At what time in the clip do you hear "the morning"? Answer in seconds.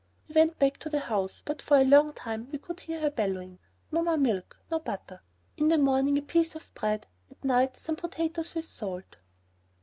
5.67-6.17